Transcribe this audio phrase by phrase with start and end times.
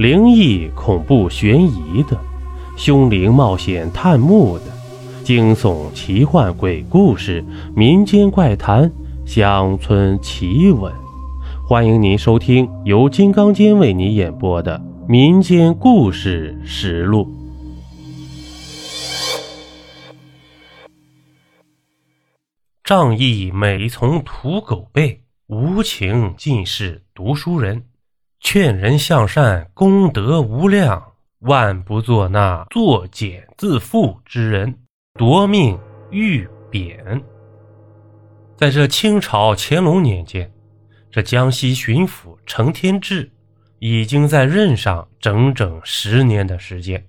[0.00, 2.18] 灵异、恐怖、悬疑的，
[2.74, 4.64] 凶灵冒险探墓的，
[5.22, 7.44] 惊悚、奇幻、鬼故事、
[7.76, 8.90] 民间怪谈、
[9.26, 10.90] 乡村奇闻，
[11.68, 17.26] 欢迎您收听由金刚间为你演播的《民间故事实录》。
[22.82, 27.82] 仗义每从屠狗辈，无情尽是读书人。
[28.40, 34.74] 劝人向善，功德无量，万不做那作茧自缚之人，
[35.14, 35.78] 夺命
[36.10, 37.22] 欲贬。
[38.56, 40.50] 在这清朝乾隆年间，
[41.10, 43.30] 这江西巡抚程天志
[43.78, 47.06] 已经在任上整整十年的时间。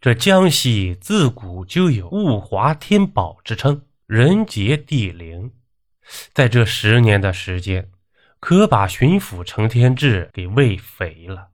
[0.00, 5.52] 这江西自古就有物华天宝之称，人杰地灵。
[6.32, 7.90] 在这十年的时间，
[8.38, 11.48] 可把巡抚程天志给喂肥了，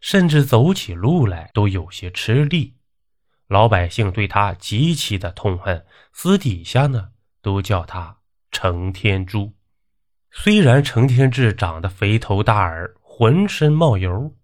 [0.00, 2.76] 甚至走起路来都有些吃力。
[3.46, 8.18] 老百姓对他极其的痛恨，私底下呢都叫他
[8.50, 9.54] 程天珠。
[10.30, 14.34] 虽然程天志长得肥头大耳，浑身冒油，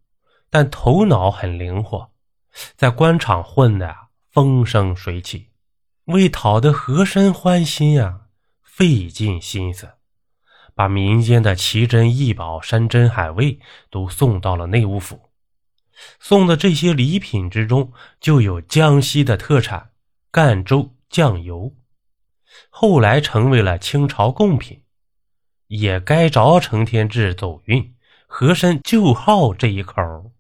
[0.48, 2.10] 但头脑很灵活，
[2.76, 3.94] 在官场混的
[4.30, 5.50] 风生水起，
[6.06, 8.22] 为讨得和珅欢心呀，
[8.62, 9.90] 费尽心思。
[10.74, 13.58] 把民间的奇珍异宝、山珍海味
[13.90, 15.30] 都送到了内务府。
[16.18, 19.90] 送的这些礼品之中，就有江西的特产
[20.30, 21.72] 赣州酱油，
[22.68, 24.82] 后来成为了清朝贡品。
[25.68, 27.94] 也该着成天志走运，
[28.26, 30.32] 和珅就好这一口。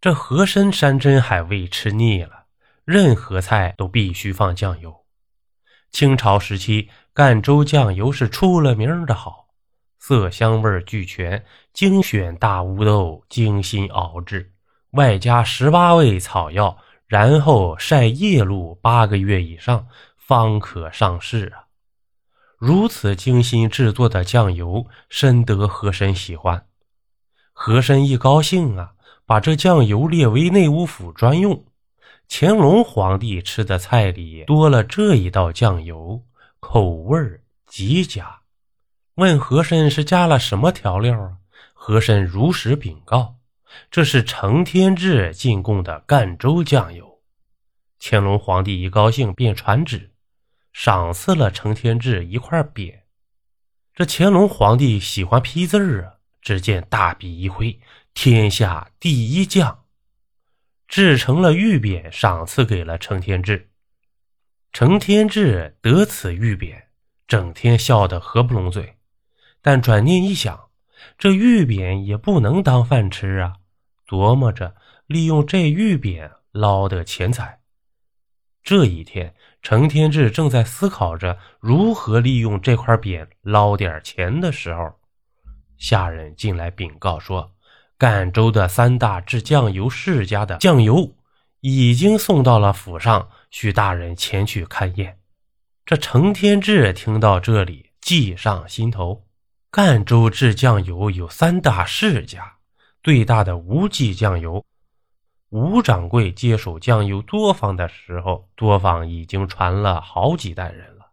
[0.00, 2.46] 这和珅山珍海味吃腻了，
[2.84, 5.01] 任何菜都必须放酱油。
[5.92, 6.88] 清朝时期。
[7.14, 9.48] 赣州酱油是出了名的好，
[9.98, 14.50] 色香味俱全，精选大乌豆精心熬制，
[14.92, 16.74] 外加十八味草药，
[17.06, 21.68] 然后晒夜露八个月以上，方可上市啊！
[22.56, 26.64] 如此精心制作的酱油，深得和珅喜欢。
[27.52, 28.92] 和珅一高兴啊，
[29.26, 31.62] 把这酱油列为内务府专用。
[32.34, 36.24] 乾隆皇帝吃的菜里多了这一道酱油。
[36.60, 37.18] 口味
[37.66, 38.40] 极佳，
[39.16, 41.36] 问和珅是加了什么调料啊？
[41.74, 43.36] 和珅如实禀告，
[43.90, 47.20] 这是程天志进贡的赣州酱油。
[48.00, 50.12] 乾隆皇帝一高兴，便传旨，
[50.72, 53.00] 赏赐了程天志一块匾。
[53.92, 57.78] 这乾隆皇帝喜欢批字儿啊，只见大笔一挥
[58.14, 59.80] ，“天下第一酱”，
[60.92, 63.70] 制成了玉匾，赏赐给了程天志。
[64.74, 66.82] 程天志得此玉匾，
[67.26, 68.98] 整天笑得合不拢嘴。
[69.62, 70.68] 但转念一想，
[71.16, 73.54] 这玉匾也不能当饭吃啊！
[74.06, 74.74] 琢磨着
[75.06, 77.60] 利用这玉匾捞得钱财。
[78.62, 85.00] 这一天，程天志正在思考着如何利用这块匾捞点钱的时候，
[85.78, 87.50] 下人进来禀告说，
[88.02, 91.08] 赣州的三大制酱油世家的酱油
[91.60, 93.28] 已经送到了府上。
[93.52, 95.20] 许大人前去勘验。
[95.86, 99.24] 这程天志听到这里，计上心头。
[99.70, 102.54] 赣州制酱油有三大世家，
[103.04, 104.64] 最大的吴记酱油。
[105.50, 111.12] 吴掌柜接手酱油作坊的时候，作坊已经传了好几代人了。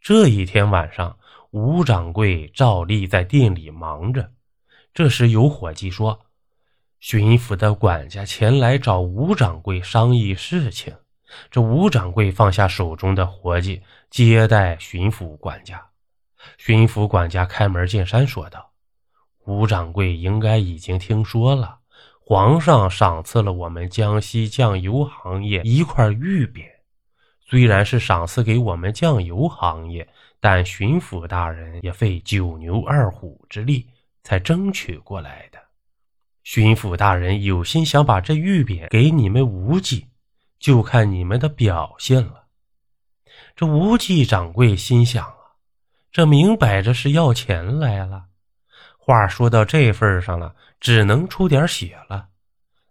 [0.00, 1.18] 这一天晚上，
[1.50, 4.32] 吴掌柜照例在店里忙着。
[4.92, 6.20] 这时有伙计说
[7.00, 10.94] ：“巡抚的管家前来找吴掌柜商议事情。”
[11.50, 15.84] 这吴掌柜放下手中的活计，接待巡抚管家。
[16.56, 18.70] 巡抚管家开门见山说道
[19.44, 21.80] ：“吴掌柜应该已经听说了，
[22.18, 26.64] 皇上赏赐了我们江西酱油行业一块玉匾。
[27.46, 30.08] 虽然是赏赐给我们酱油行业，
[30.40, 33.86] 但巡抚大人也费九牛二虎之力
[34.28, 35.58] 才争取过来的。
[36.44, 40.06] 巡抚大人有心想把这玉匾给你们无忌。”
[40.60, 42.44] 就看你们的表现了。
[43.54, 45.54] 这无忌掌柜心想啊，
[46.10, 48.24] 这明摆着是要钱来了。
[48.98, 52.26] 话说到这份上了，只能出点血了。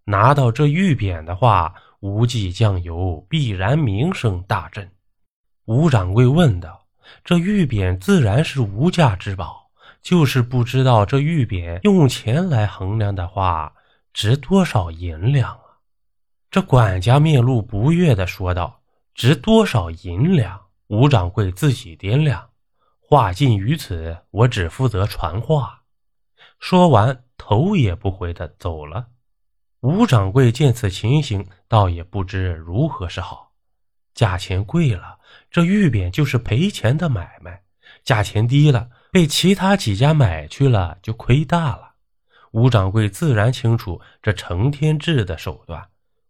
[0.06, 4.90] 拿到这玉匾的话，无忌酱油必然名声大振。
[5.66, 6.88] 吴掌柜问道
[7.26, 9.67] ：“这玉匾自然是无价之宝，
[10.08, 13.74] 就是不知道这玉匾用钱来衡量的话，
[14.14, 15.60] 值多少银两啊？”
[16.50, 18.80] 这管家面露不悦地说道
[19.14, 20.62] ：“值多少银两？
[20.88, 22.52] 吴掌柜自己掂量。
[23.02, 25.82] 话尽于此，我只负责传话。”
[26.58, 29.08] 说完，头也不回的走了。
[29.82, 33.52] 吴掌柜见此情形，倒也不知如何是好。
[34.14, 35.18] 价钱贵了，
[35.52, 37.52] 这玉匾就是赔钱的买卖；
[38.06, 41.94] 价钱低了，被其他几家买去了，就亏大了。
[42.52, 45.84] 吴掌柜自然清楚这成天志的手段，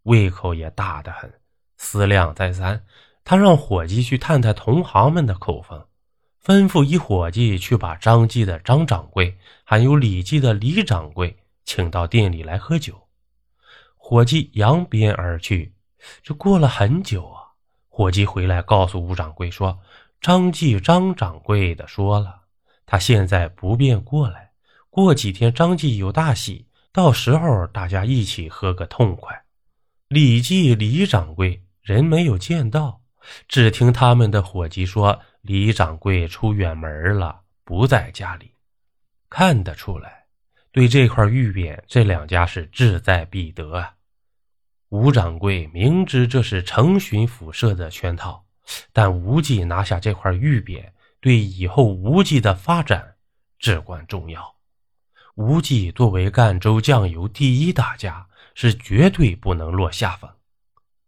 [0.03, 1.29] 胃口也大得很。
[1.75, 2.85] 思量再三，
[3.25, 5.85] 他让伙计去探探同行们的口风。
[6.41, 11.35] 吩咐一伙计去把张记的张掌柜，还有李记的李掌柜
[11.65, 13.09] 请到店里来喝酒。
[13.97, 15.75] 伙计扬鞭而去。
[16.23, 17.51] 这过了很久啊，
[17.89, 19.77] 伙计回来告诉吴掌柜说
[20.21, 22.36] ：“张记张掌柜的说了，
[22.87, 24.49] 他现在不便过来。
[24.89, 29.43] 过几天张记有大喜，到时候大家一起喝个痛快。”
[30.09, 33.01] 李记李掌柜人没有见到，
[33.47, 35.21] 只听他们的伙计说。
[35.41, 38.51] 李掌柜出远门了，不在家里。
[39.29, 40.25] 看得出来，
[40.73, 43.93] 对这块玉匾，这两家是志在必得啊。
[44.89, 48.43] 吴掌柜明知这是成巡抚设的圈套，
[48.91, 50.83] 但无忌拿下这块玉匾，
[51.27, 53.15] 对以后无忌的发展
[53.59, 54.55] 至关重要。
[55.35, 58.25] 无忌作为赣州酱油第一大家，
[58.55, 60.31] 是绝对不能落下风。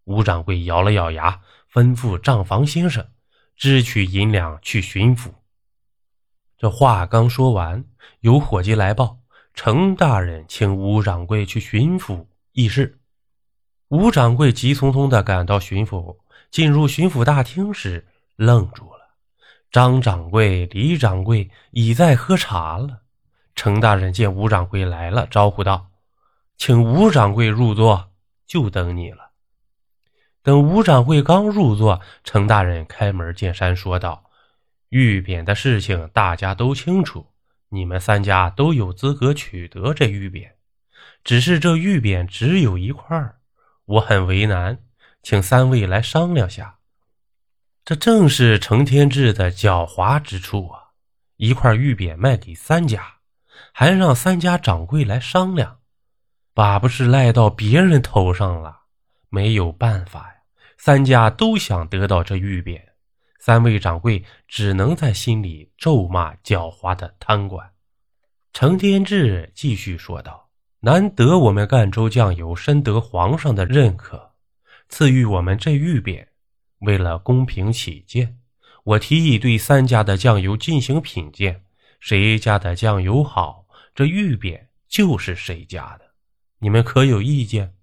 [0.03, 1.39] 吴掌柜咬了咬牙，
[1.71, 3.07] 吩咐账房先生。
[3.55, 5.31] 支取银两去巡抚。
[6.57, 7.85] 这话刚说完，
[8.19, 9.19] 有伙计来报：
[9.53, 12.99] 程大人请吴掌柜去巡抚议事。
[13.87, 16.17] 吴掌柜急匆匆地赶到巡抚，
[16.51, 18.05] 进入巡抚大厅时
[18.35, 18.98] 愣住了。
[19.71, 23.01] 张掌柜、李掌柜已在喝茶了。
[23.55, 25.91] 程大人见吴掌柜来了，招呼道
[26.57, 28.11] ：“请吴掌柜入座，
[28.47, 29.29] 就等你了。”
[30.41, 34.31] 等吴掌柜刚入座，程大人开门见山说道
[34.89, 37.27] ：“玉匾的事情大家都清楚，
[37.67, 40.49] 你们三家都有资格取得这玉匾，
[41.23, 43.35] 只是这玉匾只有一块
[43.85, 44.79] 我很为难，
[45.21, 46.77] 请三位来商量下。”
[47.85, 50.79] 这正是程天志的狡猾之处啊！
[51.37, 53.15] 一块玉匾卖给三家，
[53.73, 55.79] 还让三家掌柜来商量，
[56.53, 58.81] 把不是赖到别人头上了？
[59.29, 60.35] 没有办法呀。
[60.77, 62.81] 三家都想得到这玉匾，
[63.39, 67.69] 三位掌柜只能在心里咒骂狡猾的贪官。
[68.53, 70.49] 程天志继续说道
[70.81, 74.31] ：“难得我们赣州酱油深得皇上的认可，
[74.89, 76.25] 赐予我们这玉匾。
[76.79, 78.37] 为了公平起见，
[78.83, 81.63] 我提议对三家的酱油进行品鉴，
[81.99, 86.11] 谁家的酱油好，这玉匾就是谁家的。
[86.59, 87.75] 你们可有意见？”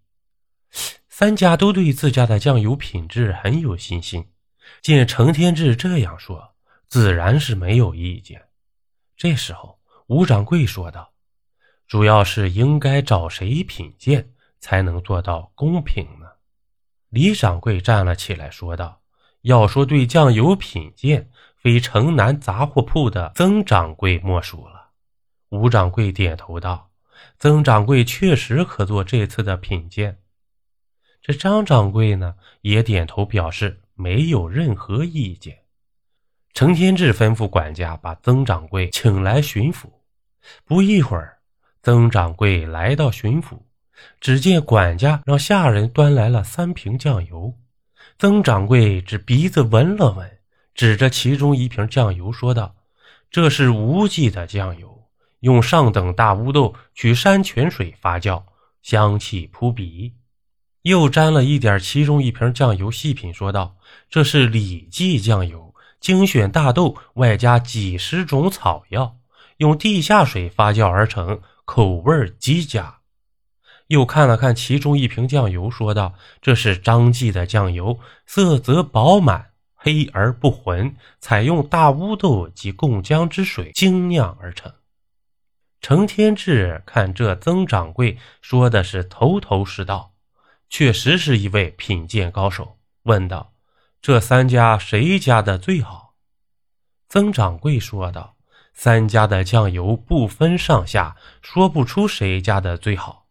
[1.09, 4.29] 三家都对自家的酱油品质很有信心，
[4.83, 6.55] 见程天志这样说，
[6.89, 8.43] 自然是没有意见。
[9.17, 9.79] 这时候，
[10.09, 11.15] 吴掌柜说道
[11.89, 16.26] ：“主要是应该找谁品鉴，才能做到公平呢？”
[17.09, 19.01] 李掌柜站了起来，说道
[19.43, 24.91] ：“要说对酱油品鉴，非城南杂货铺的曾掌柜莫属了。”
[25.51, 26.91] 吴掌柜点头道
[27.39, 30.19] ：“曾掌柜确实可做这次的品鉴。”
[31.23, 35.59] 这张掌柜呢，也点头表示没有任何意见。
[36.55, 39.87] 程天志吩咐管家把曾掌柜请来巡抚。
[40.65, 41.39] 不一会儿，
[41.83, 43.59] 曾掌柜来到巡抚，
[44.21, 47.55] 只见管家让下人端来了三瓶酱油。
[48.19, 50.39] 曾掌柜只鼻子闻了闻，
[50.75, 52.75] 指着其中一瓶酱油说道
[53.31, 55.05] ：“这是无忌的酱油，
[55.41, 58.43] 用上等大乌豆取山泉水发酵，
[58.83, 60.15] 香气扑鼻。”
[60.83, 63.77] 又沾了一点其中一瓶酱油，细品说道
[64.09, 69.17] ：“这是李记酱油，精选大豆，外加几十种草药，
[69.57, 72.96] 用地下水发酵而成，口味极佳。”
[73.89, 84.73] 又看了看其中一瓶酱油，说道：“这是张记的酱油，色泽饱满，黑而不浑，采用大乌豆及贡浆之水精酿而成。”
[85.81, 90.13] 程天志看这曾掌柜说的是头头是道。
[90.69, 93.53] 确实是一位品鉴高手，问道
[94.03, 96.15] ：“这三家谁家的最好？”
[97.09, 98.35] 曾掌柜说道
[98.75, 103.26] ：“三家的酱油不分上下，说不出谁家的最好。”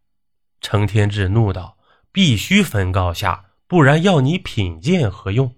[0.65, 1.77] 程天志怒道
[2.12, 5.53] ：“必须分高下，不然要你品鉴何用？”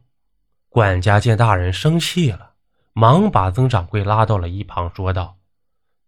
[0.67, 2.51] 管家见大人生气了，
[2.91, 5.37] 忙把曾掌柜拉到了一旁，说道：“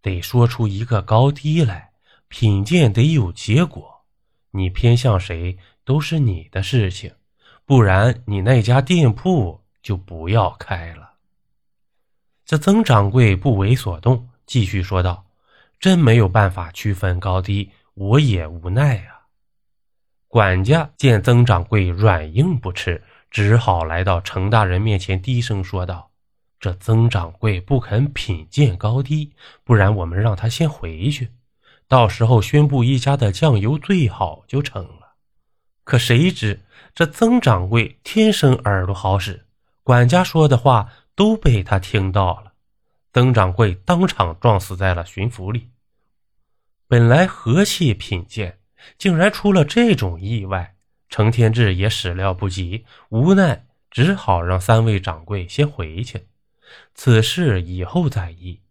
[0.03, 1.91] 得说出一个高低来，
[2.27, 4.01] 品鉴得有结果。”
[4.51, 7.13] 你偏向谁都是你的事情，
[7.65, 11.11] 不然你那家店铺就不要开了。
[12.45, 15.25] 这曾掌柜不为所动，继续说道
[15.79, 19.27] ：“真没有办法区分高低，我也无奈啊。
[20.29, 26.09] 管家见曾掌柜软硬不吃，只好来到程大人面前，低声说道
[26.61, 29.33] ：“这曾掌柜不肯品鉴高低，
[29.65, 31.29] 不然我们让他先回去，
[31.89, 35.15] 到时候宣布一家的酱油最好就成了。”
[35.83, 36.61] 可谁知
[36.95, 39.45] 这曾掌柜天生耳朵好使，
[39.83, 42.53] 管家说的话都被他听到了。
[43.11, 45.69] 曾掌柜当场撞死在了巡抚里。
[46.89, 48.57] 本来和气品鉴。
[48.97, 50.75] 竟然出了这种意外，
[51.09, 56.25] 程天志也始料不及，无奈只好让三位掌柜先回去，
[56.95, 58.61] 此事以后再议。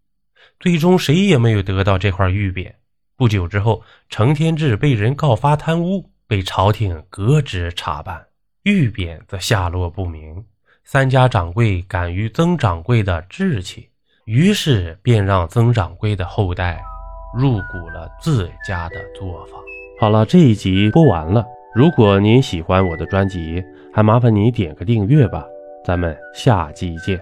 [0.58, 2.72] 最终谁也没有得到这块玉匾。
[3.16, 8.26] 不久之后，程天志被人告发贪污，被朝廷革职查办，
[8.62, 10.44] 玉匾则下落不明。
[10.84, 13.90] 三家掌柜敢于曾掌柜的志气，
[14.24, 16.82] 于是便让曾掌柜的后代
[17.34, 19.60] 入股了自家的作坊。
[20.00, 21.44] 好了，这一集播完了。
[21.74, 25.44] 如果您喜欢我的专辑，还麻烦你点个订阅吧。
[25.84, 27.20] 咱们下期见。